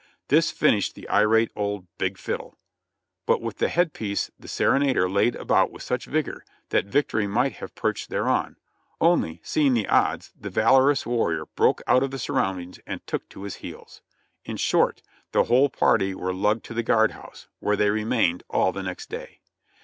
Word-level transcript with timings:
This 0.29 0.49
finished 0.49 0.95
the 0.95 1.07
irate 1.09 1.51
old 1.55 1.85
"big 1.99 2.17
fiddle," 2.17 2.57
but 3.27 3.39
with 3.39 3.57
the 3.59 3.69
head 3.69 3.93
piece 3.93 4.31
the 4.39 4.47
serenader 4.47 5.07
laid 5.07 5.35
about 5.35 5.69
with 5.69 5.83
such 5.83 6.05
vigor 6.05 6.43
that 6.69 6.87
victory 6.87 7.27
might 7.27 7.57
have 7.57 7.75
perched 7.75 8.09
thereon, 8.09 8.55
only, 8.99 9.41
seeing 9.43 9.75
the 9.75 9.87
odds, 9.87 10.31
the 10.35 10.49
val 10.49 10.75
orous 10.79 11.05
warrior 11.05 11.45
broke 11.55 11.83
out 11.85 12.01
of 12.01 12.09
the 12.09 12.17
surroundings 12.17 12.79
and 12.87 13.05
took 13.05 13.29
to 13.29 13.43
his 13.43 13.57
heels; 13.57 14.01
in 14.43 14.57
short, 14.57 15.03
the 15.33 15.43
whole 15.43 15.69
party 15.69 16.15
were 16.15 16.33
lugged 16.33 16.65
to 16.65 16.73
the 16.73 16.81
guard 16.81 17.11
house, 17.11 17.47
Vv'here 17.61 17.77
they 17.77 17.89
remained 17.91 18.41
all 18.49 18.71
the 18.71 18.81
next 18.81 19.07
day. 19.07 19.39